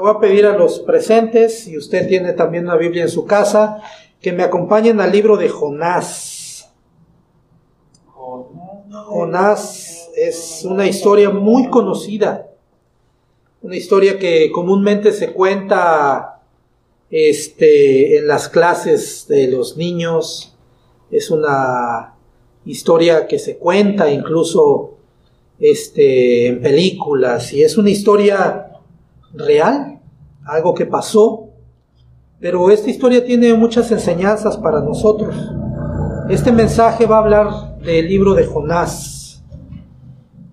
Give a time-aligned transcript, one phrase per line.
[0.00, 3.26] Le voy a pedir a los presentes, si usted tiene también una Biblia en su
[3.26, 3.82] casa,
[4.18, 6.72] que me acompañen al libro de Jonás.
[8.88, 12.48] Jonás es una historia muy conocida,
[13.60, 16.44] una historia que comúnmente se cuenta
[17.10, 20.56] este, en las clases de los niños,
[21.10, 22.14] es una
[22.64, 24.96] historia que se cuenta incluso
[25.58, 28.66] este, en películas y es una historia
[29.34, 29.89] real,
[30.44, 31.48] algo que pasó,
[32.38, 35.34] pero esta historia tiene muchas enseñanzas para nosotros.
[36.28, 39.42] Este mensaje va a hablar del libro de Jonás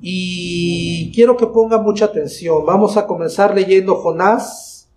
[0.01, 2.65] y quiero que ponga mucha atención.
[2.65, 4.89] Vamos a comenzar leyendo Jonás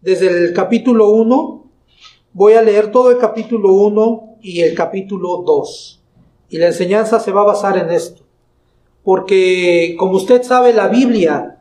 [0.00, 1.64] desde el capítulo 1.
[2.32, 6.02] Voy a leer todo el capítulo 1 y el capítulo 2.
[6.50, 8.22] Y la enseñanza se va a basar en esto
[9.02, 11.59] porque como usted sabe, la Biblia,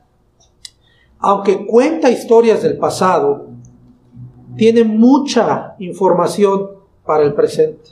[1.19, 3.47] aunque cuenta historias del pasado,
[4.55, 6.71] tiene mucha información
[7.05, 7.91] para el presente.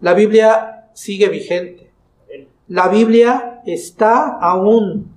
[0.00, 1.90] La Biblia sigue vigente.
[2.68, 5.12] La Biblia está aún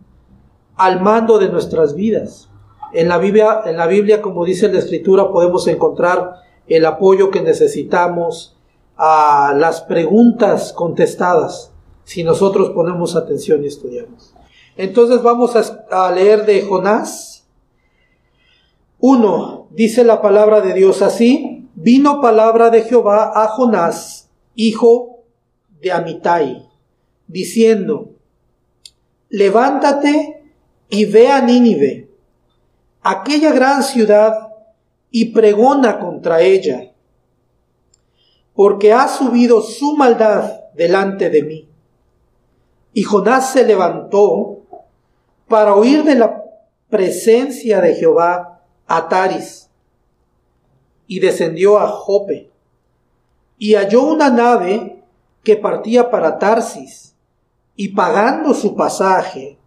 [0.76, 2.50] al mando de nuestras vidas.
[2.94, 6.36] En la Biblia, en la Biblia, como dice la Escritura, podemos encontrar
[6.68, 8.56] el apoyo que necesitamos
[8.96, 11.72] a las preguntas contestadas
[12.04, 14.34] si nosotros ponemos atención y estudiamos.
[14.78, 15.56] Entonces vamos
[15.90, 17.46] a, leer de Jonás.
[19.00, 25.24] Uno, dice la palabra de Dios así, vino palabra de Jehová a Jonás, hijo
[25.82, 26.68] de Amitai,
[27.28, 28.12] diciendo,
[29.30, 30.44] levántate
[30.90, 32.10] y ve a Nínive,
[33.02, 34.48] aquella gran ciudad,
[35.10, 36.92] y pregona contra ella,
[38.54, 41.70] porque ha subido su maldad delante de mí.
[42.94, 44.57] Y Jonás se levantó
[45.48, 46.44] para oír de la
[46.90, 49.70] presencia de Jehová a Taris.
[51.08, 52.52] Y descendió a Jope.
[53.58, 55.02] Y halló una nave
[55.44, 57.16] que partía para Tarsis.
[57.76, 59.58] Y pagando su pasaje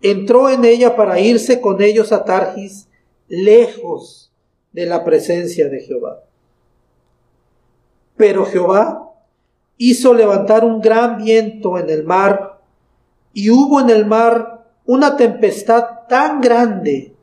[0.00, 2.88] entró en ella para irse con ellos a Tarsis
[3.28, 4.32] lejos
[4.72, 6.24] de la presencia de Jehová.
[8.16, 9.10] Pero Jehová
[9.76, 12.60] hizo levantar un gran viento en el mar
[13.32, 14.51] y hubo en el mar
[14.84, 17.14] una tempestad tan grande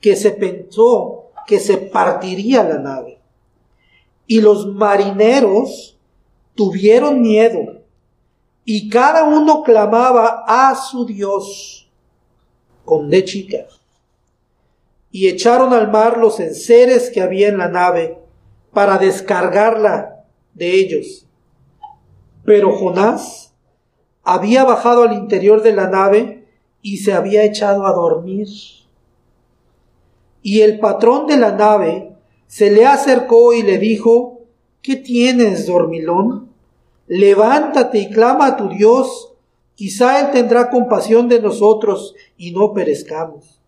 [0.00, 3.20] que se pensó que se partiría la nave.
[4.26, 5.98] Y los marineros
[6.54, 7.80] tuvieron miedo
[8.64, 11.88] y cada uno clamaba a su Dios
[12.84, 13.66] con de chica.
[15.12, 18.18] Y echaron al mar los enseres que había en la nave
[18.72, 21.26] para descargarla de ellos.
[22.44, 23.54] Pero Jonás
[24.24, 26.35] había bajado al interior de la nave
[26.86, 28.46] y se había echado a dormir.
[30.40, 32.12] Y el patrón de la nave
[32.46, 34.42] se le acercó y le dijo,
[34.82, 36.52] ¿qué tienes, dormilón?
[37.08, 39.32] Levántate y clama a tu Dios,
[39.74, 43.60] quizá Él tendrá compasión de nosotros y no perezcamos.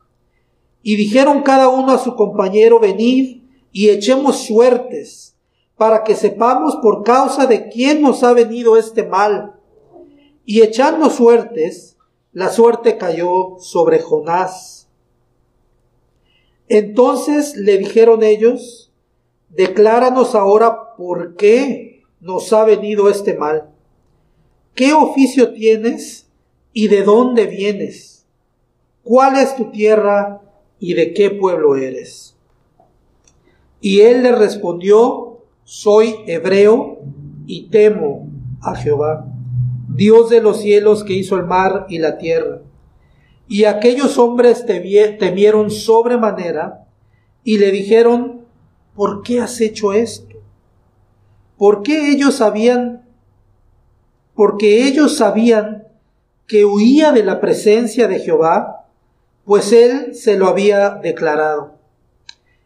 [0.85, 3.43] Y dijeron cada uno a su compañero, venid
[3.73, 5.35] y echemos suertes,
[5.77, 9.55] para que sepamos por causa de quién nos ha venido este mal
[10.45, 11.98] y echando suertes,
[12.33, 14.89] la suerte cayó sobre Jonás.
[16.69, 18.93] Entonces le dijeron ellos,
[19.49, 23.71] decláranos ahora por qué nos ha venido este mal.
[24.75, 26.29] ¿Qué oficio tienes
[26.73, 28.27] y de dónde vienes?
[29.03, 30.43] ¿Cuál es tu tierra
[30.79, 32.37] y de qué pueblo eres?
[33.81, 36.99] Y él le respondió, soy hebreo
[37.47, 38.29] y temo
[38.61, 39.27] a Jehová
[39.99, 42.61] Dios de los cielos que hizo el mar y la tierra.
[43.49, 46.87] Y aquellos hombres temieron sobremanera
[47.43, 48.43] y le dijeron,
[48.95, 50.37] ¿por qué has hecho esto?
[51.57, 53.09] ¿Por qué ellos sabían?
[54.37, 55.89] Porque ellos sabían
[56.47, 58.87] que huía de la presencia de Jehová,
[59.45, 61.75] pues él se lo había declarado.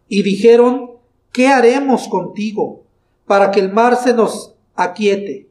[0.06, 0.90] Y dijeron,
[1.32, 2.82] ¿qué haremos contigo
[3.26, 5.48] para que el mar se nos aquiete?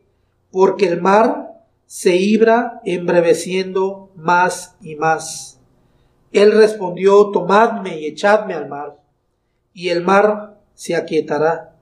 [0.52, 1.51] Porque el mar
[1.92, 5.60] se ibra embreveciendo más y más.
[6.32, 8.98] Él respondió, tomadme y echadme al mar,
[9.74, 11.76] y el mar se aquietará,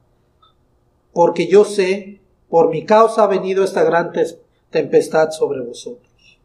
[1.13, 4.11] porque yo sé, por mi causa ha venido esta gran
[4.71, 6.39] tempestad sobre vosotros.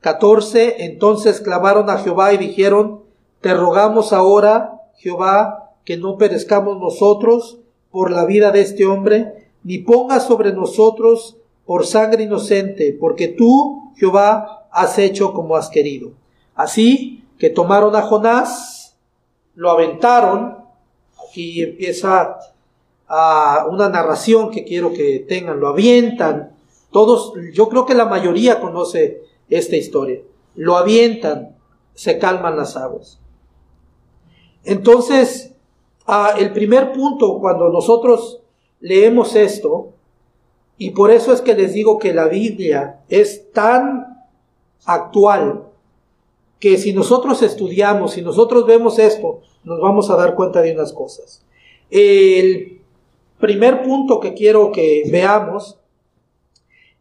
[0.00, 0.86] 14.
[0.86, 3.02] Entonces clamaron a Jehová y dijeron,
[3.42, 7.58] te rogamos ahora, Jehová, que no perezcamos nosotros
[7.90, 13.92] por la vida de este hombre, ni pongas sobre nosotros por sangre inocente, porque tú,
[13.96, 16.12] Jehová, has hecho como has querido.
[16.54, 18.76] Así que tomaron a Jonás
[19.56, 20.58] lo aventaron.
[21.28, 22.38] Aquí empieza
[23.08, 26.52] a una narración que quiero que tengan, lo avientan.
[26.92, 30.20] Todos, yo creo que la mayoría conoce esta historia.
[30.54, 31.56] Lo avientan,
[31.94, 33.18] se calman las aguas.
[34.64, 35.52] Entonces,
[36.38, 38.40] el primer punto, cuando nosotros
[38.80, 39.94] leemos esto,
[40.78, 44.26] y por eso es que les digo que la Biblia es tan
[44.84, 45.64] actual
[46.58, 50.92] que si nosotros estudiamos, si nosotros vemos esto, nos vamos a dar cuenta de unas
[50.92, 51.44] cosas.
[51.90, 52.80] El
[53.38, 55.78] primer punto que quiero que veamos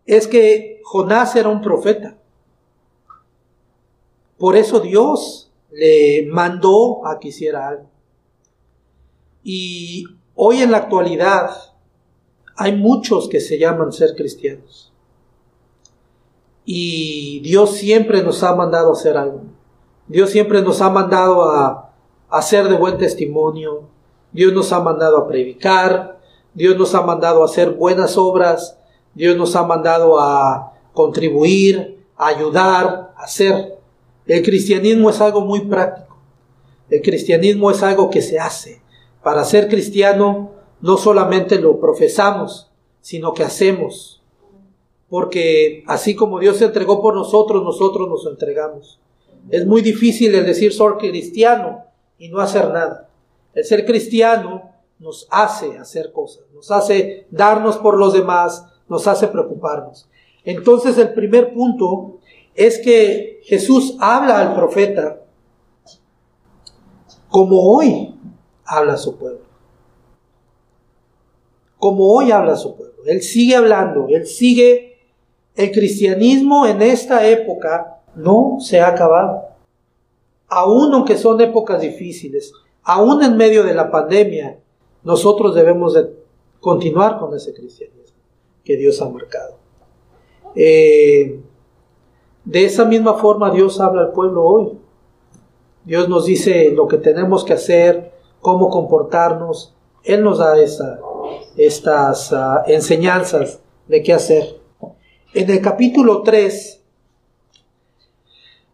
[0.06, 2.18] es que Jonás era un profeta.
[4.38, 7.90] Por eso Dios le mandó a que hiciera algo.
[9.44, 10.06] Y
[10.36, 11.52] hoy en la actualidad
[12.56, 14.92] hay muchos que se llaman ser cristianos.
[16.64, 19.42] Y Dios siempre nos ha mandado a hacer algo.
[20.08, 21.94] Dios siempre nos ha mandado a,
[22.30, 23.84] hacer de buen testimonio.
[24.32, 26.20] Dios nos ha mandado a predicar.
[26.54, 28.78] Dios nos ha mandado a hacer buenas obras.
[29.14, 33.78] Dios nos ha mandado a contribuir, a ayudar, a hacer.
[34.26, 36.18] El cristianismo es algo muy práctico.
[36.90, 38.82] El cristianismo es algo que se hace.
[39.22, 40.55] Para ser cristiano
[40.86, 42.70] no solamente lo profesamos,
[43.02, 44.22] sino que hacemos.
[45.10, 49.00] Porque así como Dios se entregó por nosotros, nosotros nos entregamos.
[49.50, 51.86] Es muy difícil el decir soy cristiano
[52.20, 53.10] y no hacer nada.
[53.56, 59.28] El ser cristiano nos hace hacer cosas, nos hace darnos por los demás, nos hace
[59.28, 60.08] preocuparnos.
[60.44, 62.20] Entonces el primer punto
[62.54, 65.24] es que Jesús habla al profeta
[67.28, 68.14] como hoy
[68.66, 69.45] habla a su pueblo.
[71.86, 73.04] Como hoy habla su pueblo.
[73.06, 74.98] Él sigue hablando, él sigue...
[75.54, 79.50] El cristianismo en esta época no se ha acabado.
[80.48, 82.52] Aún aunque son épocas difíciles,
[82.82, 84.58] aún en medio de la pandemia,
[85.04, 86.10] nosotros debemos de
[86.60, 88.18] continuar con ese cristianismo
[88.64, 89.60] que Dios ha marcado.
[90.56, 91.40] Eh,
[92.46, 94.80] de esa misma forma Dios habla al pueblo hoy.
[95.84, 98.12] Dios nos dice lo que tenemos que hacer,
[98.42, 99.76] cómo comportarnos.
[100.04, 100.56] Él nos da
[101.58, 104.60] estas ah, enseñanzas de qué hacer.
[105.34, 106.82] En el capítulo 3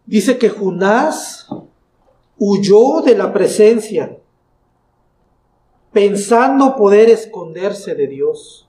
[0.05, 1.47] dice que Junás
[2.37, 4.17] huyó de la presencia,
[5.91, 8.67] pensando poder esconderse de Dios.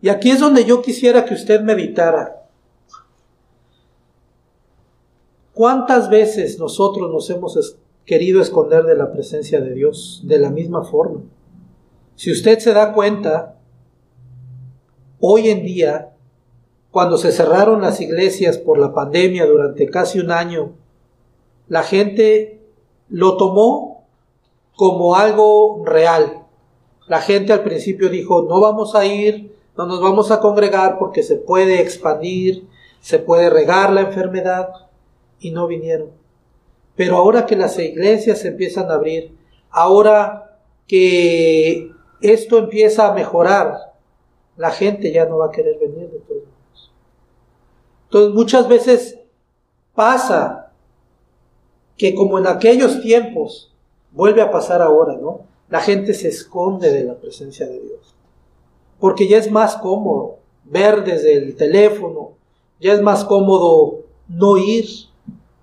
[0.00, 2.46] Y aquí es donde yo quisiera que usted meditara.
[5.54, 10.84] ¿Cuántas veces nosotros nos hemos querido esconder de la presencia de Dios de la misma
[10.84, 11.22] forma?
[12.16, 13.56] Si usted se da cuenta,
[15.18, 16.12] hoy en día,
[16.90, 20.72] cuando se cerraron las iglesias por la pandemia durante casi un año,
[21.68, 22.60] la gente
[23.08, 24.04] lo tomó
[24.76, 26.44] como algo real.
[27.08, 31.22] La gente al principio dijo, no vamos a ir, no nos vamos a congregar porque
[31.22, 32.68] se puede expandir,
[33.00, 34.68] se puede regar la enfermedad
[35.40, 36.10] y no vinieron.
[36.94, 39.36] Pero ahora que las iglesias se empiezan a abrir,
[39.70, 43.94] ahora que esto empieza a mejorar,
[44.56, 46.92] la gente ya no va a querer venir de todos modos.
[48.04, 49.18] Entonces muchas veces
[49.94, 50.72] pasa
[51.96, 53.72] que como en aquellos tiempos,
[54.12, 55.40] vuelve a pasar ahora, ¿no?
[55.68, 58.14] La gente se esconde de la presencia de Dios.
[59.00, 62.32] Porque ya es más cómodo ver desde el teléfono,
[62.80, 64.86] ya es más cómodo no ir,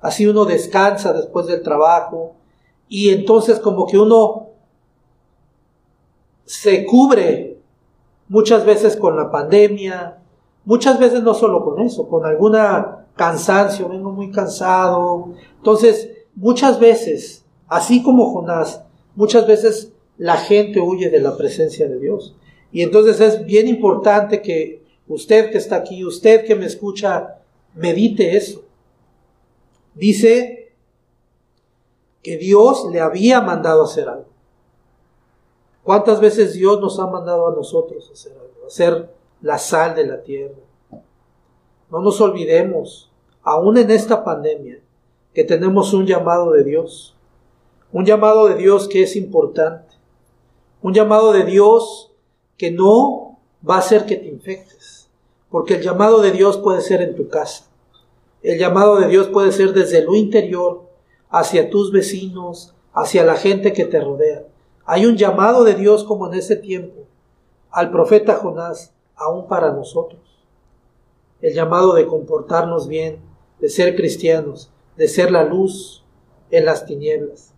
[0.01, 2.34] Así uno descansa después del trabajo
[2.89, 4.50] y entonces como que uno
[6.51, 7.58] se cubre
[8.27, 10.17] muchas veces con la pandemia,
[10.65, 15.34] muchas veces no solo con eso, con alguna cansancio, vengo muy cansado.
[15.58, 18.84] Entonces, muchas veces, así como Jonás,
[19.15, 22.36] muchas veces la gente huye de la presencia de Dios.
[22.72, 27.39] Y entonces es bien importante que usted que está aquí, usted que me escucha,
[27.75, 28.63] medite eso
[29.93, 30.74] dice
[32.22, 34.30] que Dios le había mandado hacer algo.
[35.83, 38.67] ¿Cuántas veces Dios nos ha mandado a nosotros hacer algo?
[38.67, 39.09] Hacer
[39.41, 40.55] la sal de la tierra.
[41.89, 43.11] No nos olvidemos,
[43.41, 44.79] aún en esta pandemia,
[45.33, 47.15] que tenemos un llamado de Dios.
[47.91, 49.95] Un llamado de Dios que es importante.
[50.81, 52.11] Un llamado de Dios
[52.57, 55.09] que no va a hacer que te infectes.
[55.50, 57.65] Porque el llamado de Dios puede ser en tu casa.
[58.43, 60.83] El llamado de Dios puede ser desde lo interior,
[61.29, 64.45] hacia tus vecinos, hacia la gente que te rodea.
[64.93, 67.07] Hay un llamado de Dios como en ese tiempo
[67.69, 70.19] al profeta Jonás, aún para nosotros.
[71.39, 73.19] El llamado de comportarnos bien,
[73.62, 76.03] de ser cristianos, de ser la luz
[76.50, 77.53] en las tinieblas.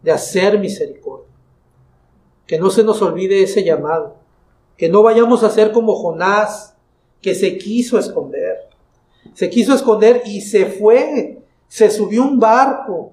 [0.00, 1.28] de hacer misericordia.
[2.46, 4.16] Que no se nos olvide ese llamado.
[4.78, 6.74] Que no vayamos a ser como Jonás,
[7.20, 8.70] que se quiso esconder.
[9.34, 11.42] Se quiso esconder y se fue.
[11.68, 13.12] Se subió un barco.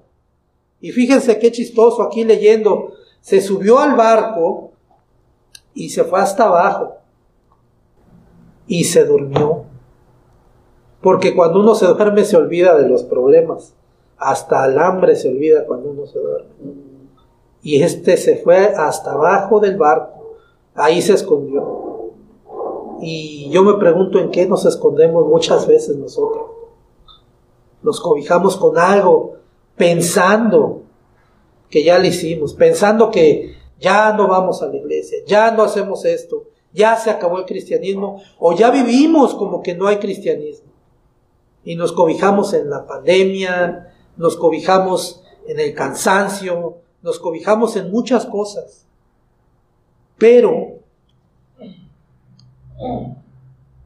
[0.80, 2.94] Y fíjense qué chistoso aquí leyendo.
[3.20, 4.72] Se subió al barco
[5.74, 6.96] y se fue hasta abajo.
[8.66, 9.64] Y se durmió.
[11.00, 13.74] Porque cuando uno se duerme se olvida de los problemas.
[14.16, 16.50] Hasta el hambre se olvida cuando uno se duerme.
[17.62, 20.36] Y este se fue hasta abajo del barco.
[20.74, 22.12] Ahí se escondió.
[23.00, 26.50] Y yo me pregunto en qué nos escondemos muchas veces nosotros.
[27.82, 29.36] Nos cobijamos con algo,
[29.76, 30.79] pensando
[31.70, 36.04] que ya lo hicimos, pensando que ya no vamos a la iglesia, ya no hacemos
[36.04, 40.70] esto, ya se acabó el cristianismo, o ya vivimos como que no hay cristianismo.
[41.64, 48.26] Y nos cobijamos en la pandemia, nos cobijamos en el cansancio, nos cobijamos en muchas
[48.26, 48.86] cosas.
[50.18, 50.80] Pero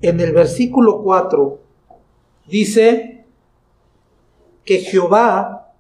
[0.00, 1.60] en el versículo 4
[2.46, 3.24] dice
[4.64, 5.74] que Jehová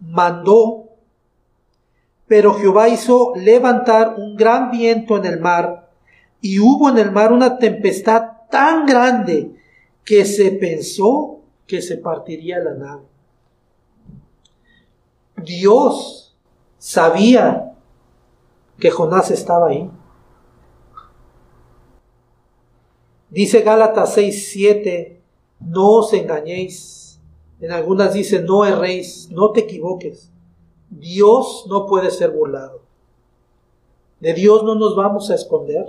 [0.00, 0.85] mandó,
[2.26, 5.90] pero Jehová hizo levantar un gran viento en el mar,
[6.40, 9.54] y hubo en el mar una tempestad tan grande
[10.04, 13.02] que se pensó que se partiría la nave.
[15.36, 16.36] Dios
[16.78, 17.74] sabía
[18.78, 19.90] que Jonás estaba ahí.
[23.30, 25.22] Dice Gálatas 6, 7,
[25.60, 27.20] no os engañéis.
[27.60, 30.30] En algunas dice, no erréis, no te equivoques.
[30.90, 32.80] Dios no puede ser burlado.
[34.20, 35.86] De Dios no nos vamos a esconder.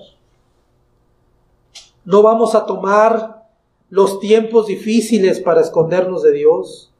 [2.04, 3.48] No vamos a tomar
[3.90, 6.92] los tiempos difíciles para escondernos de Dios.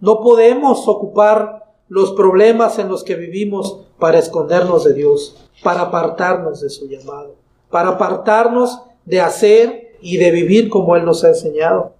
[0.00, 6.60] No podemos ocupar los problemas en los que vivimos para escondernos de Dios, para apartarnos
[6.60, 7.34] de su llamado,
[7.68, 11.92] para apartarnos de hacer y de vivir como Él nos ha enseñado.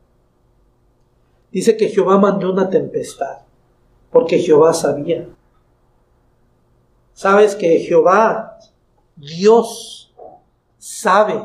[1.50, 3.38] Dice que Jehová mandó una tempestad,
[4.12, 5.28] porque Jehová sabía.
[7.20, 8.56] Sabes que Jehová,
[9.14, 10.10] Dios,
[10.78, 11.44] sabe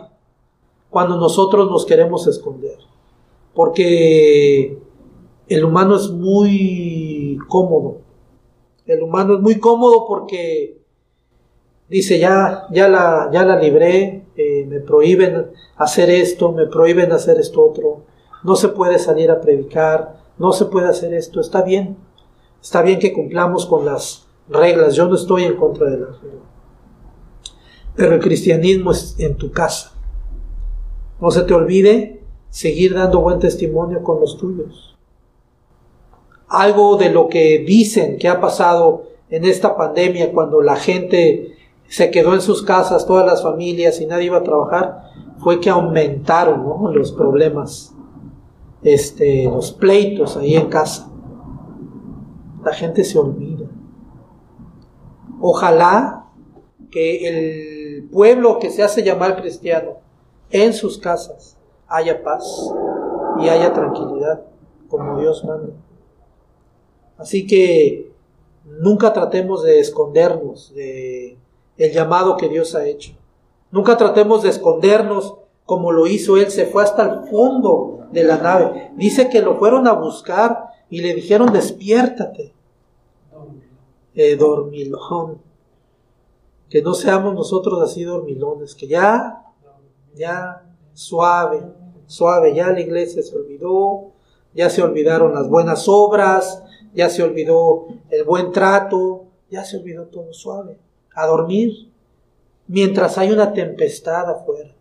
[0.89, 2.77] cuando nosotros nos queremos esconder,
[3.53, 4.79] porque
[5.50, 7.98] el humano es muy cómodo.
[8.86, 10.82] El humano es muy cómodo porque
[11.89, 17.38] dice, ya, ya, la, ya la libré, eh, me prohíben hacer esto, me prohíben hacer
[17.38, 18.05] esto otro,
[18.46, 21.98] no se puede salir a predicar, no se puede hacer esto, está bien,
[22.62, 26.44] está bien que cumplamos con las reglas, yo no estoy en contra de las reglas.
[27.96, 29.94] Pero el cristianismo es en tu casa.
[31.22, 34.96] No se te olvide seguir dando buen testimonio con los tuyos
[36.48, 41.56] algo de lo que dicen que ha pasado en esta pandemia cuando la gente
[41.88, 45.70] se quedó en sus casas, todas las familias y nadie iba a trabajar, fue que
[45.70, 47.94] aumentaron los problemas,
[48.84, 51.12] este, los pleitos ahí en casa.
[52.64, 53.55] La gente se olvida.
[55.42, 56.27] Ojalá
[56.92, 59.98] que el pueblo que se hace llamar cristiano
[60.50, 62.74] en sus casas haya paz
[63.39, 64.42] y haya tranquilidad,
[64.88, 65.74] como Dios manda.
[67.18, 68.12] Así que
[68.65, 71.38] nunca tratemos de escondernos de
[71.77, 73.13] el llamado que Dios ha hecho.
[73.72, 78.38] Nunca tratemos de escondernos como lo hizo él, se fue hasta el fondo de la
[78.38, 78.92] nave.
[78.96, 82.54] Dice que lo fueron a buscar y le dijeron, despiértate.
[84.38, 85.41] Dormilón.
[86.69, 89.43] Que no seamos nosotros así dormilones, que ya,
[90.15, 91.62] ya, suave,
[92.07, 94.12] suave, ya la iglesia se olvidó,
[94.53, 100.05] ya se olvidaron las buenas obras, ya se olvidó el buen trato, ya se olvidó
[100.05, 100.79] todo suave,
[101.13, 101.91] a dormir,
[102.67, 104.74] mientras hay una tempestad afuera,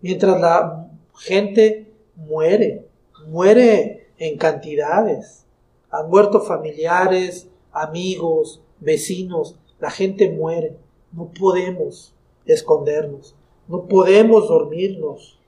[0.00, 2.88] mientras la gente muere,
[3.28, 5.46] muere en cantidades,
[5.90, 10.76] han muerto familiares, amigos, vecinos, la gente muere,
[11.12, 12.14] no podemos
[12.46, 13.34] escondernos,
[13.68, 15.38] no podemos dormirnos.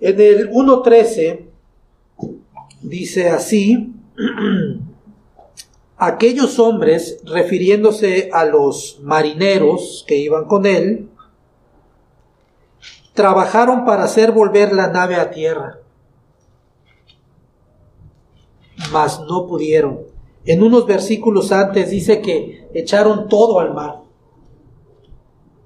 [0.00, 1.46] En el 1.13
[2.82, 3.94] dice así,
[5.96, 11.08] aquellos hombres, refiriéndose a los marineros que iban con él,
[13.14, 15.78] trabajaron para hacer volver la nave a tierra,
[18.90, 20.00] mas no pudieron.
[20.44, 24.02] En unos versículos antes dice que echaron todo al mar.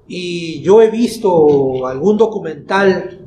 [0.06, 3.26] Y yo he visto algún documental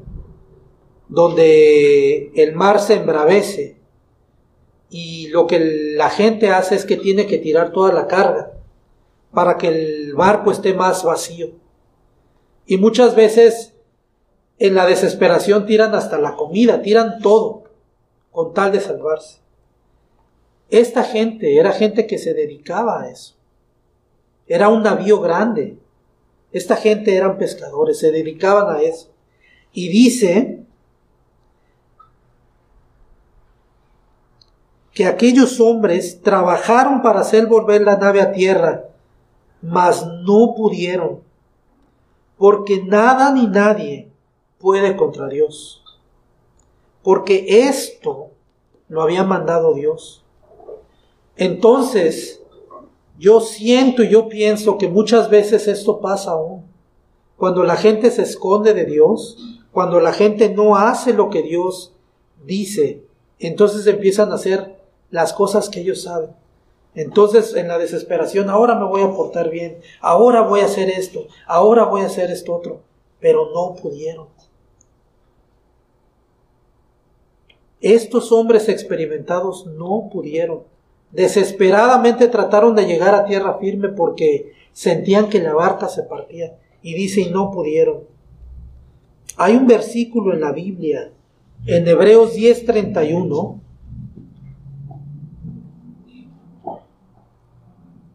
[1.08, 3.80] donde el mar se embravece
[4.90, 5.60] y lo que
[5.96, 8.54] la gente hace es que tiene que tirar toda la carga
[9.32, 11.52] para que el barco esté más vacío.
[12.66, 13.74] Y muchas veces
[14.58, 17.64] en la desesperación tiran hasta la comida, tiran todo
[18.32, 19.40] con tal de salvarse.
[20.70, 23.36] Esta gente era gente que se dedicaba a eso.
[24.48, 25.78] Era un navío grande.
[26.52, 29.12] Esta gente eran pescadores, se dedicaban a eso.
[29.72, 30.64] Y dice
[34.94, 38.90] que aquellos hombres trabajaron para hacer volver la nave a tierra,
[39.62, 41.22] mas no pudieron,
[42.38, 44.12] porque nada ni nadie
[44.58, 45.84] puede contra Dios,
[47.02, 48.32] porque esto
[48.90, 50.26] lo había mandado Dios.
[51.40, 52.42] Entonces,
[53.18, 56.66] yo siento y yo pienso que muchas veces esto pasa aún.
[57.38, 59.38] Cuando la gente se esconde de Dios,
[59.72, 61.94] cuando la gente no hace lo que Dios
[62.46, 63.06] dice,
[63.40, 64.82] entonces empiezan a hacer
[65.12, 66.32] las cosas que ellos saben.
[66.94, 71.28] Entonces, en la desesperación, ahora me voy a portar bien, ahora voy a hacer esto,
[71.48, 72.82] ahora voy a hacer esto otro,
[73.22, 74.28] pero no pudieron.
[77.80, 80.64] Estos hombres experimentados no pudieron.
[81.12, 86.58] Desesperadamente trataron de llegar a tierra firme porque sentían que la barca se partía.
[86.82, 88.04] Y dice, y no pudieron.
[89.36, 91.12] Hay un versículo en la Biblia,
[91.66, 93.60] en Hebreos 10:31,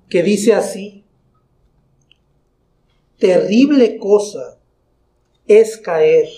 [0.08, 1.04] que dice así,
[3.18, 4.58] terrible cosa
[5.46, 6.28] es caer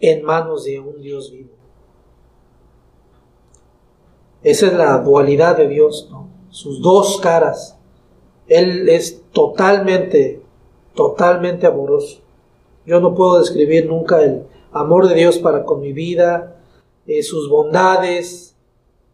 [0.00, 1.59] en manos de un Dios vivo.
[4.42, 6.10] Esa es la dualidad de Dios,
[6.50, 7.78] sus dos caras.
[8.46, 10.42] Él es totalmente,
[10.94, 12.20] totalmente amoroso.
[12.86, 16.56] Yo no puedo describir nunca el amor de Dios para con mi vida,
[17.06, 18.56] eh, sus bondades.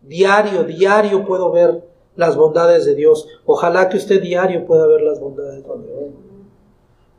[0.03, 1.85] Diario, diario puedo ver
[2.15, 3.29] las bondades de Dios.
[3.45, 6.15] Ojalá que usted diario pueda ver las bondades de Dios.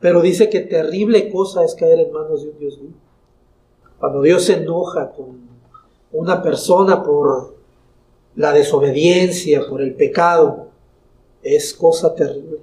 [0.00, 2.94] Pero dice que terrible cosa es caer en manos de un Dios vivo.
[3.98, 5.48] Cuando Dios se enoja con
[6.12, 7.57] una persona por
[8.38, 10.68] la desobediencia, por el pecado,
[11.42, 12.60] es cosa terrible.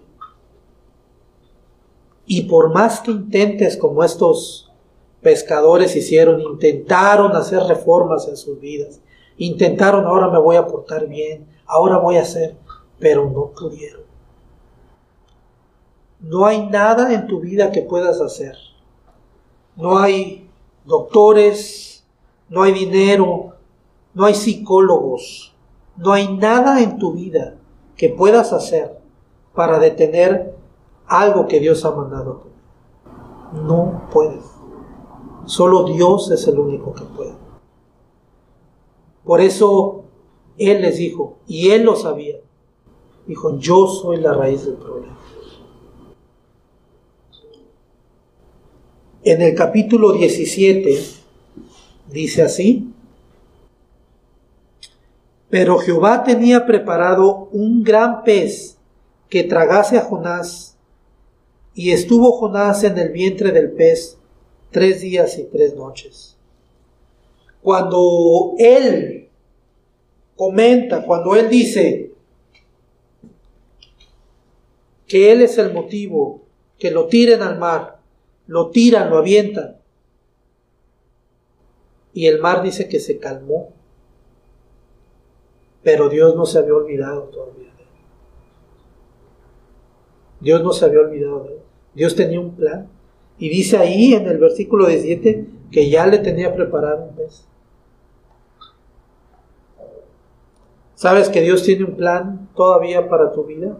[2.25, 4.71] Y por más que intentes como estos
[5.21, 9.01] pescadores hicieron, intentaron hacer reformas en sus vidas,
[9.37, 12.55] intentaron ahora me voy a portar bien, ahora voy a hacer,
[12.97, 14.03] pero no pudieron.
[16.21, 18.55] No hay nada en tu vida que puedas hacer.
[19.75, 20.49] No hay
[20.85, 22.05] doctores,
[22.47, 23.55] no hay dinero,
[24.13, 25.51] no hay psicólogos,
[25.97, 27.55] no hay nada en tu vida
[27.95, 28.99] que puedas hacer
[29.53, 30.55] para detener
[31.07, 32.43] algo que Dios ha mandado.
[33.53, 34.43] No puedes.
[35.45, 37.35] Solo Dios es el único que puede.
[39.23, 40.03] Por eso
[40.57, 42.37] Él les dijo, y Él lo sabía,
[43.25, 45.17] dijo, yo soy la raíz del problema.
[49.23, 50.99] En el capítulo 17
[52.11, 52.93] dice así,
[55.55, 58.77] pero Jehová tenía preparado un gran pez
[59.29, 60.75] que tragase a Jonás,
[61.73, 64.17] y estuvo Jonás en el vientre del pez
[64.71, 66.35] tres días y tres noches.
[67.61, 69.29] Cuando él
[70.35, 72.11] comenta, cuando él dice
[75.07, 76.41] que él es el motivo,
[76.77, 77.99] que lo tiren al mar,
[78.45, 79.77] lo tiran, lo avientan,
[82.13, 83.74] y el mar dice que se calmó,
[85.85, 87.89] pero Dios no se había olvidado todavía de él.
[90.41, 91.59] Dios no se había olvidado de él.
[91.93, 92.89] Dios tenía un plan.
[93.37, 97.45] Y dice ahí en el versículo 17 que ya le tenía preparado un pez.
[100.95, 103.77] ¿Sabes que Dios tiene un plan todavía para tu vida?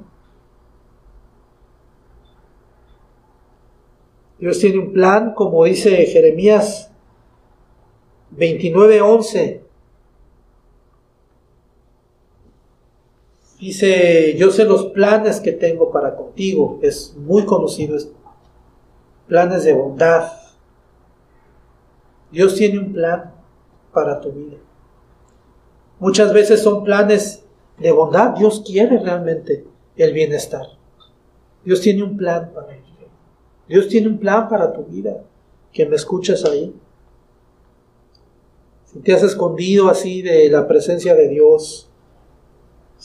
[4.38, 6.92] Dios tiene un plan, como dice Jeremías
[8.38, 9.65] 29:11.
[13.66, 16.78] Dice, yo sé los planes que tengo para contigo.
[16.84, 18.14] Es muy conocido esto.
[19.28, 20.34] Planes de bondad.
[22.30, 23.34] Dios tiene un plan
[23.92, 24.58] para tu vida.
[25.98, 27.44] Muchas veces son planes
[27.80, 28.36] de bondad.
[28.36, 29.66] Dios quiere realmente
[29.98, 30.68] el bienestar.
[31.64, 32.94] Dios tiene un plan para ti.
[33.68, 35.24] Dios tiene un plan para tu vida.
[35.72, 36.72] Que me escuches ahí.
[38.86, 41.90] Si te has escondido así de la presencia de Dios,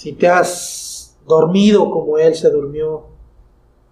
[0.01, 3.05] si te has dormido como Él se durmió,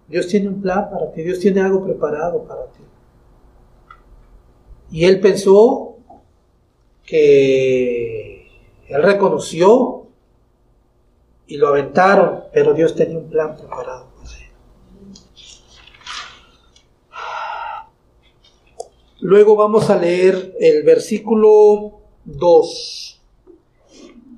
[0.06, 2.80] Dios tiene un plan para ti, Dios tiene algo preparado para ti.
[4.90, 5.98] Y Él pensó
[7.04, 8.48] que
[8.86, 10.06] Él reconoció
[11.46, 14.08] y lo aventaron, pero Dios tenía un plan preparado
[19.20, 23.17] Luego vamos a leer el versículo 2.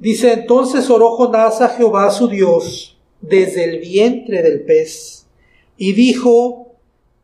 [0.01, 5.27] Dice, entonces oró Jonás a Jehová su Dios desde el vientre del pez
[5.77, 6.73] y dijo,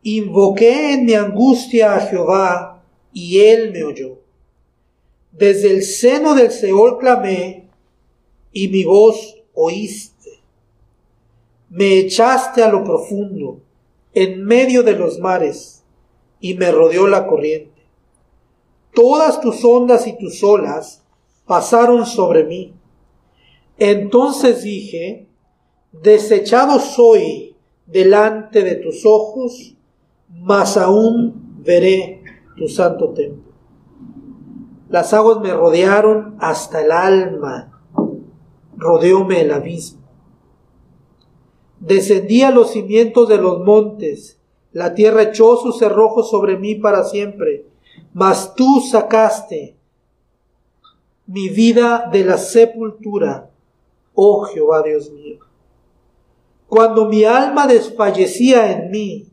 [0.03, 2.85] invoqué en mi angustia a Jehová
[3.15, 4.19] y él me oyó.
[5.33, 7.67] Desde el seno del Seol clamé
[8.53, 10.41] y mi voz oíste.
[11.71, 13.61] Me echaste a lo profundo,
[14.13, 15.83] en medio de los mares,
[16.41, 17.83] y me rodeó la corriente.
[18.95, 21.06] Todas tus ondas y tus olas
[21.47, 22.75] pasaron sobre mí.
[23.79, 25.29] Entonces dije,
[25.93, 27.57] desechado soy
[27.87, 29.77] delante de tus ojos,
[30.29, 32.23] mas aún veré
[32.57, 33.53] tu santo templo.
[34.89, 37.83] Las aguas me rodearon hasta el alma,
[38.77, 40.01] rodeóme el abismo.
[41.81, 44.41] Descendí a los cimientos de los montes,
[44.73, 47.67] la tierra echó sus cerrojos sobre mí para siempre,
[48.13, 49.76] mas tú sacaste
[51.27, 53.51] mi vida de la sepultura,
[54.15, 55.41] oh Jehová Dios mío.
[56.69, 59.29] Cuando mi alma desfallecía en mí,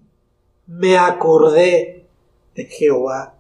[0.68, 2.08] me acordé
[2.56, 3.36] de Jehová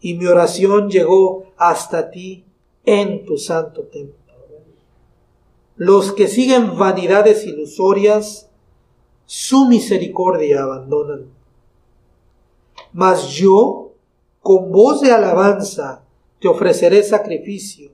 [0.00, 2.44] y mi oración llegó hasta ti
[2.84, 4.16] en tu santo templo.
[5.76, 8.50] Los que siguen vanidades ilusorias,
[9.24, 11.26] su misericordia abandonan.
[12.92, 13.92] Mas yo,
[14.40, 16.01] con voz de alabanza,
[16.42, 17.92] te ofreceré sacrificio.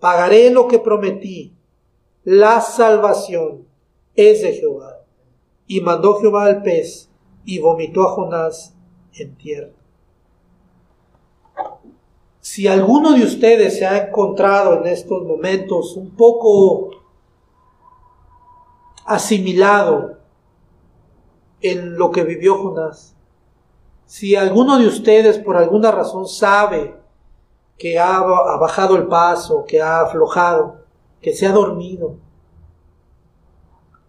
[0.00, 1.54] Pagaré lo que prometí.
[2.24, 3.66] La salvación
[4.14, 5.02] es de Jehová.
[5.66, 7.10] Y mandó Jehová al pez
[7.44, 8.74] y vomitó a Jonás
[9.12, 9.74] en tierra.
[12.40, 17.02] Si alguno de ustedes se ha encontrado en estos momentos un poco
[19.04, 20.20] asimilado
[21.60, 23.14] en lo que vivió Jonás,
[24.06, 27.01] si alguno de ustedes por alguna razón sabe
[27.78, 30.84] que ha, bajado el paso, que ha aflojado,
[31.20, 32.16] que se ha dormido,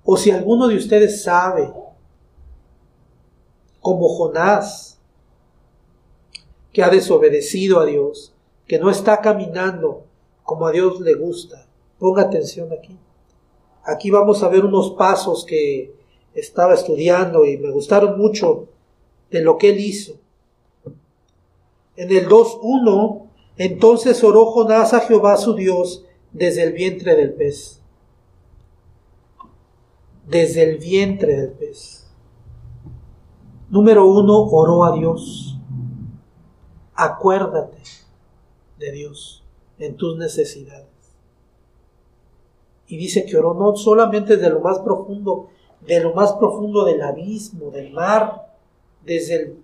[0.03, 1.73] o si alguno de ustedes sabe,
[3.79, 4.99] como Jonás,
[6.71, 8.33] que ha desobedecido a Dios,
[8.67, 10.05] que no está caminando
[10.43, 11.67] como a Dios le gusta.
[11.99, 12.97] Ponga atención aquí.
[13.85, 15.93] Aquí vamos a ver unos pasos que
[16.33, 18.67] estaba estudiando y me gustaron mucho
[19.29, 20.13] de lo que él hizo.
[21.95, 27.81] En el 2.1, entonces oró Jonás a Jehová su Dios desde el vientre del pez.
[30.27, 32.07] Desde el vientre del pez.
[33.69, 35.53] Número uno, oró a Dios
[36.95, 37.81] acuérdate
[38.77, 39.43] de Dios
[39.79, 40.87] en tus necesidades.
[42.87, 45.49] Y dice que oró no solamente de lo más profundo,
[45.81, 48.55] de lo más profundo del abismo, del mar,
[49.03, 49.55] desde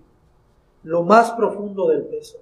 [0.82, 2.38] lo más profundo del peso.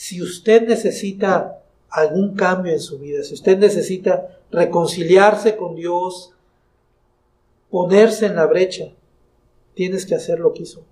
[0.00, 6.32] Si usted necesita algún cambio en su vida, si usted necesita reconciliarse con Dios,
[7.68, 8.94] ponerse en la brecha,
[9.74, 10.82] tienes que hacer lo que hizo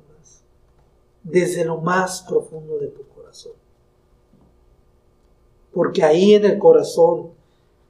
[1.23, 3.55] desde lo más profundo de tu corazón.
[5.73, 7.31] Porque ahí en el corazón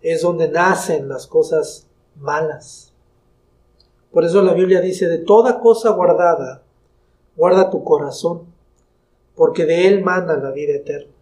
[0.01, 2.93] es donde nacen las cosas malas.
[4.13, 6.63] Por eso la Biblia dice, de toda cosa guardada,
[7.37, 8.57] guarda tu corazón,
[9.39, 11.13] porque de él manda la vida eterna.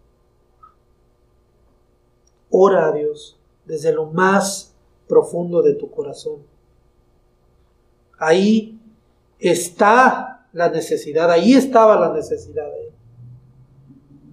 [2.49, 4.73] Ora a Dios desde lo más
[5.07, 6.39] profundo de tu corazón.
[8.17, 8.81] Ahí
[9.37, 12.93] está la necesidad, ahí estaba la necesidad de Él.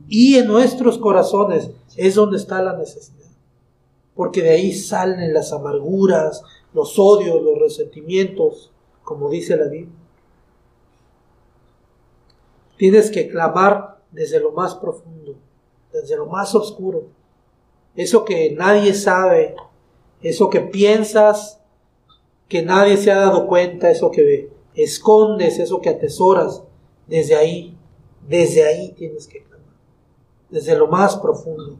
[0.08, 3.28] Y en nuestros corazones es donde está la necesidad.
[4.14, 6.42] Porque de ahí salen las amarguras,
[6.72, 10.03] los odios, los resentimientos, como dice la Biblia.
[12.76, 15.36] Tienes que clamar desde lo más profundo,
[15.92, 17.08] desde lo más oscuro.
[17.94, 19.54] Eso que nadie sabe,
[20.22, 21.60] eso que piensas
[22.48, 26.62] que nadie se ha dado cuenta, eso que escondes, eso que atesoras,
[27.06, 27.76] desde ahí,
[28.28, 29.74] desde ahí tienes que clamar,
[30.50, 31.78] desde lo más profundo.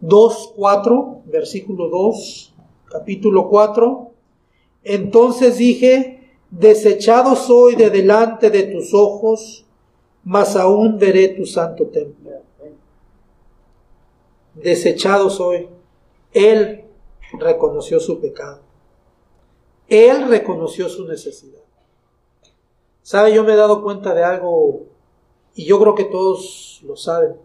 [0.00, 2.54] 2, 4, versículo 2,
[2.90, 4.12] capítulo 4.
[4.84, 6.17] Entonces dije,
[6.50, 9.64] desechado soy de delante de tus ojos,
[10.24, 12.30] mas aún veré tu santo templo.
[14.54, 15.68] Desechado soy.
[16.32, 16.84] Él
[17.38, 18.60] reconoció su pecado.
[19.86, 21.62] Él reconoció su necesidad.
[23.02, 23.32] ¿Sabe?
[23.32, 24.86] Yo me he dado cuenta de algo,
[25.54, 27.36] y yo creo que todos lo saben.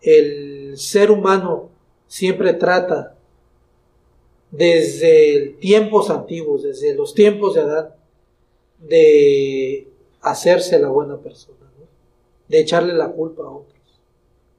[0.00, 1.70] el ser humano
[2.06, 3.16] siempre trata
[4.50, 7.94] desde tiempos antiguos, desde los tiempos de Adán,
[8.78, 9.88] de
[10.20, 11.58] hacerse la buena persona,
[12.48, 14.00] de echarle la culpa a otros.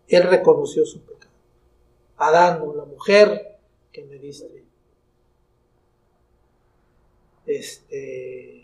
[0.07, 1.33] Él reconoció su pecado.
[2.17, 3.57] Adán, la mujer
[3.91, 4.65] que me diste.
[7.45, 8.63] Este,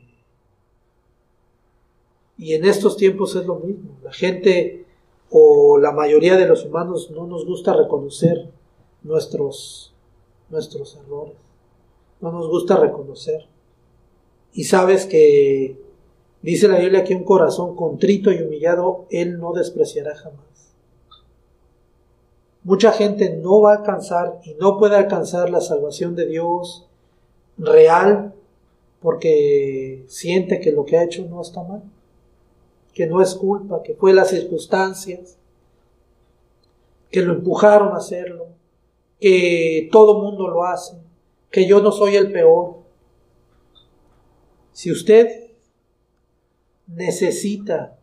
[2.38, 3.98] y en estos tiempos es lo mismo.
[4.04, 4.86] La gente
[5.30, 8.50] o la mayoría de los humanos no nos gusta reconocer
[9.04, 9.94] nuestros,
[10.50, 11.38] nuestros errores.
[12.22, 13.48] No nos gusta reconocer.
[14.56, 15.78] Y sabes que
[16.42, 20.74] dice la Biblia que un corazón contrito y humillado Él no despreciará jamás.
[22.64, 26.88] Mucha gente no va a alcanzar y no puede alcanzar la salvación de Dios
[27.60, 28.34] real
[29.00, 31.84] porque siente que lo que ha hecho no está mal
[32.96, 35.38] que no es culpa, que fue las circunstancias,
[37.12, 38.48] que lo empujaron a hacerlo,
[39.20, 40.96] que todo mundo lo hace,
[41.52, 42.85] que yo no soy el peor.
[44.76, 45.52] Si usted
[46.86, 47.98] necesita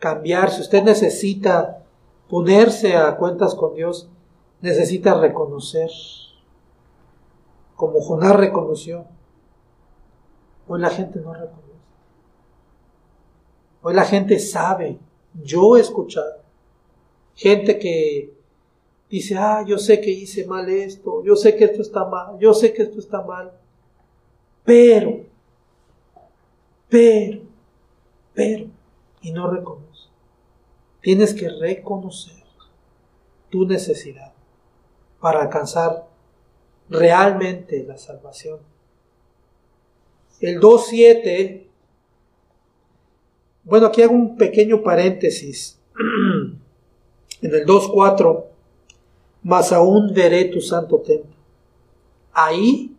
[0.00, 1.84] cambiar, si usted necesita
[2.28, 4.08] ponerse a cuentas con Dios,
[4.62, 5.92] necesita reconocer,
[7.76, 9.04] como Jonás reconoció.
[10.66, 11.78] Hoy la gente no reconoce.
[13.82, 14.98] Hoy la gente sabe,
[15.40, 16.42] yo he escuchado,
[17.36, 18.34] gente que
[19.08, 22.52] dice, ah, yo sé que hice mal esto, yo sé que esto está mal, yo
[22.52, 23.61] sé que esto está mal,
[24.64, 25.24] pero,
[26.88, 27.40] pero,
[28.34, 28.66] pero,
[29.20, 30.08] y no reconoce.
[31.00, 32.42] Tienes que reconocer
[33.50, 34.32] tu necesidad
[35.20, 36.08] para alcanzar
[36.88, 38.60] realmente la salvación.
[40.40, 41.66] El 2.7
[43.64, 45.78] bueno, aquí hago un pequeño paréntesis.
[47.42, 48.44] en el 2.4,
[49.44, 51.36] más aún veré tu santo templo.
[52.32, 52.96] Ahí,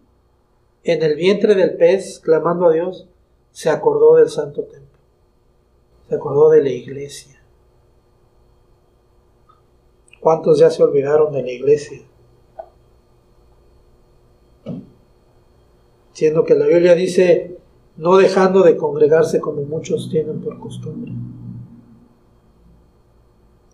[0.84, 3.08] en el vientre del pez, clamando a Dios,
[3.52, 5.00] se acordó del santo templo.
[6.10, 7.42] Se acordó de la iglesia.
[10.20, 12.02] ¿Cuántos ya se olvidaron de la iglesia?
[16.12, 17.58] Siendo que la Biblia dice
[17.98, 21.12] no dejando de congregarse como muchos tienen por costumbre.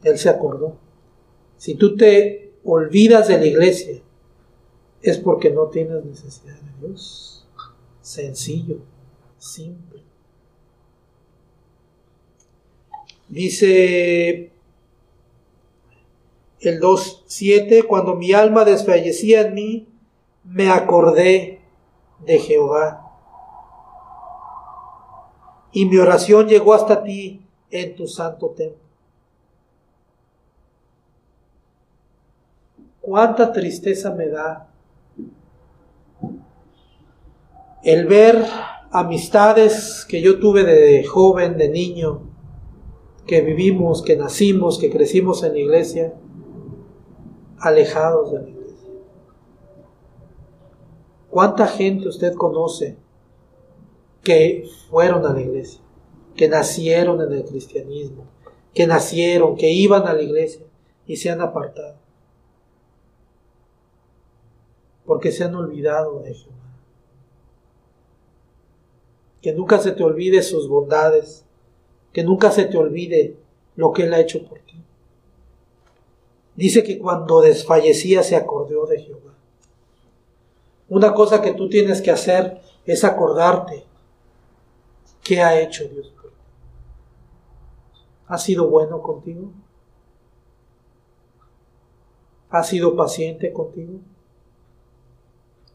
[0.04, 0.78] Él se acordó.
[1.58, 4.02] Si tú te olvidas de la iglesia,
[5.01, 7.47] es porque no tienes necesidad de Dios.
[8.01, 8.79] Sencillo,
[9.38, 10.03] simple.
[13.27, 14.51] Dice
[16.59, 19.88] el 2.7, cuando mi alma desfallecía en mí,
[20.43, 21.62] me acordé
[22.25, 23.05] de Jehová
[25.71, 28.79] y mi oración llegó hasta ti en tu santo templo.
[33.01, 34.68] Cuánta tristeza me da
[37.84, 38.46] el ver
[38.92, 42.22] amistades que yo tuve de joven, de niño,
[43.26, 46.13] que vivimos, que nacimos, que crecimos en la iglesia,
[47.60, 48.89] alejados de la iglesia.
[51.30, 52.98] ¿Cuánta gente usted conoce
[54.24, 55.82] que fueron a la iglesia,
[56.36, 58.26] que nacieron en el cristianismo,
[58.74, 60.65] que nacieron, que iban a la iglesia
[61.06, 61.98] y se han apartado.
[65.06, 66.59] Porque se han olvidado de Jehová.
[69.41, 71.45] Que nunca se te olvide sus bondades,
[72.13, 73.36] que nunca se te olvide
[73.75, 74.75] lo que Él ha hecho por ti.
[76.56, 79.34] Dice que cuando desfallecía se acordó de Jehová.
[80.89, 83.86] Una cosa que tú tienes que hacer es acordarte
[85.30, 86.38] ¿Qué ha hecho Dios por ti?
[88.30, 89.52] ¿Ha sido bueno contigo?
[92.49, 93.99] ¿Ha sido paciente contigo?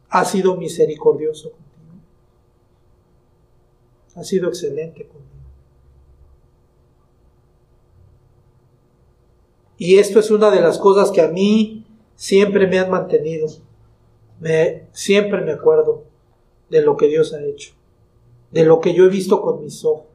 [0.09, 1.64] ¿Ha sido misericordioso contigo?
[4.15, 5.25] ¿Ha sido excelente contigo?
[9.77, 13.49] Y esto es una de las cosas que a mí siempre me han mantenido.
[14.41, 16.05] Me, siempre me acuerdo
[16.71, 17.75] de lo que Dios ha hecho
[18.55, 20.07] de lo que yo he visto con mis ojos,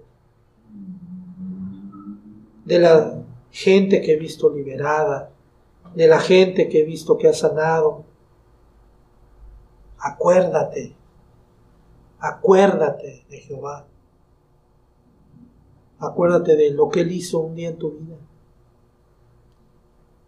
[2.63, 5.29] de la gente que he visto liberada,
[5.93, 8.05] de la gente que he visto que ha sanado.
[9.97, 10.95] Acuérdate,
[12.19, 13.85] acuérdate de Jehová.
[15.99, 18.15] Acuérdate de lo que Él hizo un día en tu vida.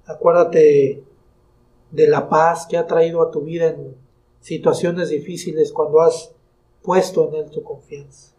[0.06, 1.04] Acuérdate
[1.92, 3.96] de la paz que ha traído a tu vida en
[4.40, 6.34] situaciones difíciles cuando has
[6.82, 8.34] puesto en él tu confianza.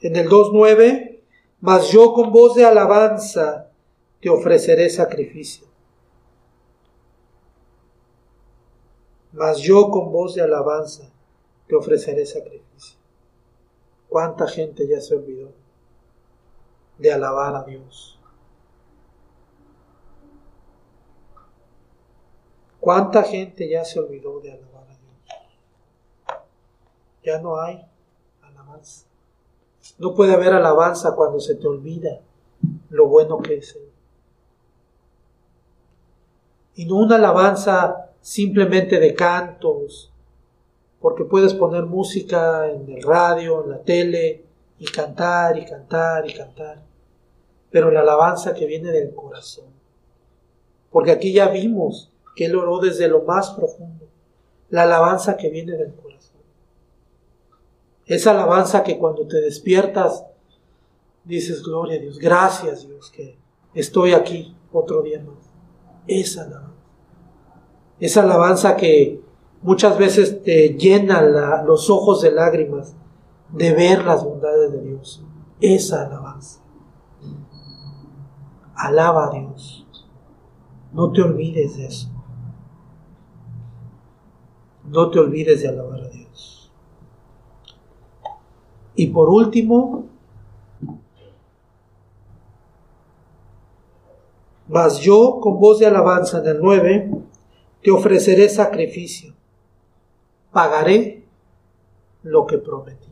[0.00, 1.20] En el 2.9,
[1.60, 3.70] mas yo con voz de alabanza
[4.20, 5.66] te ofreceré sacrificio.
[9.32, 11.10] Mas yo con voz de alabanza
[11.66, 12.61] te ofreceré sacrificio.
[14.12, 15.52] ¿Cuánta gente ya se olvidó
[16.98, 18.20] de alabar a Dios?
[22.78, 26.42] ¿Cuánta gente ya se olvidó de alabar a Dios?
[27.24, 27.86] Ya no hay
[28.42, 29.06] alabanza.
[29.98, 32.20] No puede haber alabanza cuando se te olvida
[32.90, 33.90] lo bueno que es Él.
[36.74, 40.11] Y no una alabanza simplemente de cantos,
[41.02, 44.44] porque puedes poner música en el radio, en la tele,
[44.78, 46.82] y cantar y cantar y cantar.
[47.70, 49.66] Pero la alabanza que viene del corazón.
[50.90, 54.06] Porque aquí ya vimos que Él oró desde lo más profundo.
[54.70, 56.40] La alabanza que viene del corazón.
[58.06, 60.24] Esa alabanza que cuando te despiertas
[61.24, 63.38] dices, gloria a Dios, gracias Dios que
[63.74, 65.50] estoy aquí otro día más.
[66.06, 66.72] Esa alabanza.
[68.00, 69.20] Esa alabanza que
[69.62, 71.22] muchas veces te llena
[71.62, 72.94] los ojos de lágrimas
[73.50, 75.24] de ver las bondades de Dios.
[75.60, 76.60] Esa alabanza.
[78.74, 79.86] Alaba a Dios.
[80.92, 82.08] No te olvides de eso.
[84.84, 86.72] No te olvides de alabar a Dios.
[88.94, 90.06] Y por último,
[94.68, 97.10] mas yo con voz de alabanza en el 9,
[97.82, 99.34] te ofreceré sacrificio,
[100.52, 101.24] pagaré
[102.22, 103.08] lo que prometí.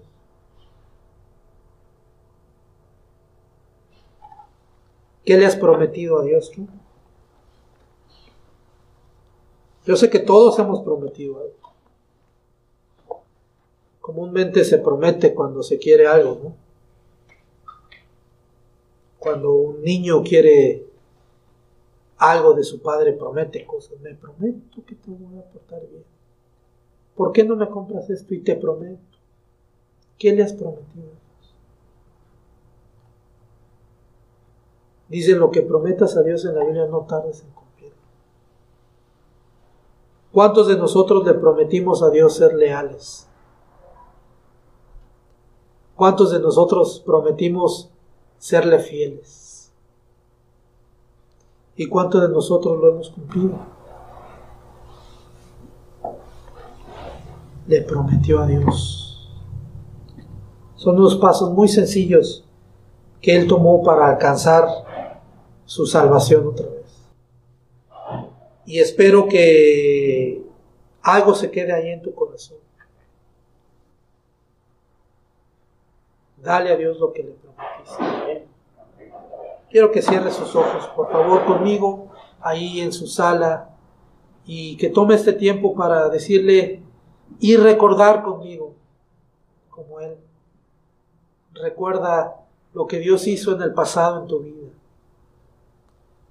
[5.25, 6.67] ¿Qué le has prometido a Dios tú?
[9.85, 11.55] Yo sé que todos hemos prometido algo.
[14.01, 16.55] Comúnmente se promete cuando se quiere algo, ¿no?
[19.19, 20.87] Cuando un niño quiere
[22.19, 24.01] algo de su padre, promete cosas.
[24.01, 26.05] Me prometo que te voy a portar bien.
[27.21, 29.19] ¿Por qué no me compras esto y te prometo?
[30.19, 31.11] ¿Qué le has prometido?
[35.07, 37.99] Dice lo que prometas a Dios en la Biblia no tardes en cumplirlo.
[40.33, 43.29] ¿Cuántos de nosotros le prometimos a Dios ser leales?
[45.97, 47.91] ¿Cuántos de nosotros prometimos
[48.39, 49.75] serle fieles?
[51.77, 53.80] ¿Y cuántos de nosotros lo hemos cumplido?
[57.71, 59.31] Le prometió a Dios.
[60.75, 62.45] Son unos pasos muy sencillos
[63.21, 64.67] que Él tomó para alcanzar
[65.67, 67.09] su salvación otra vez.
[68.67, 70.43] Y espero que
[71.01, 72.59] algo se quede ahí en tu corazón.
[76.43, 78.49] Dale a Dios lo que le prometiste.
[79.71, 82.09] Quiero que cierre sus ojos, por favor, conmigo,
[82.41, 83.77] ahí en su sala,
[84.45, 86.90] y que tome este tiempo para decirle
[87.39, 88.75] y recordar conmigo,
[89.71, 90.17] como Él.
[91.55, 92.37] Recuerda
[92.75, 94.69] lo que Dios hizo en el pasado en tu vida.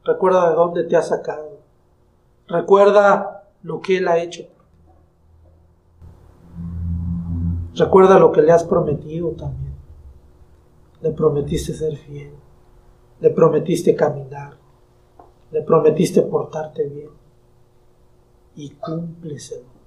[0.04, 1.60] Recuerda de dónde te ha sacado.
[2.48, 4.44] Recuerda lo que Él ha hecho.
[7.76, 9.76] Recuerda lo que le has prometido también.
[11.02, 12.34] Le prometiste ser fiel.
[13.20, 14.58] Le prometiste caminar.
[15.52, 17.10] Le prometiste portarte bien.
[18.56, 19.79] Y cúmpleselo.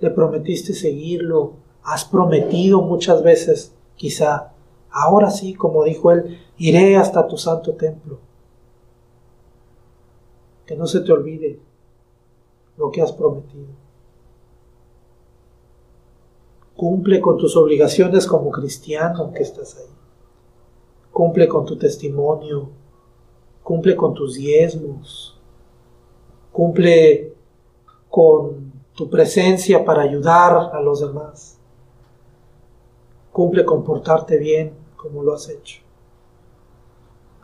[0.00, 1.54] Le prometiste seguirlo.
[1.82, 4.52] Has prometido muchas veces, quizá.
[4.90, 8.18] Ahora sí, como dijo él, iré hasta tu santo templo.
[10.66, 11.60] Que no se te olvide
[12.76, 13.68] lo que has prometido.
[16.76, 19.84] Cumple con tus obligaciones como cristiano que estás ahí.
[21.12, 22.70] Cumple con tu testimonio.
[23.62, 25.38] Cumple con tus diezmos.
[26.50, 27.34] Cumple
[28.08, 28.59] con
[29.00, 31.58] tu presencia para ayudar a los demás.
[33.32, 35.80] Cumple con portarte bien como lo has hecho.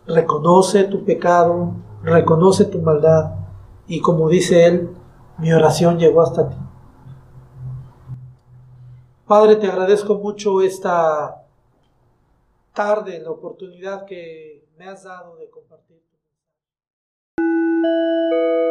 [0.06, 3.36] Reconoce tu pecado, reconoce tu maldad
[3.86, 4.90] y como dice él,
[5.38, 6.56] mi oración llegó hasta ti.
[9.26, 11.42] Padre, te agradezco mucho esta
[12.74, 16.18] tarde, la oportunidad que me has dado de compartir tu
[17.38, 18.65] mensaje.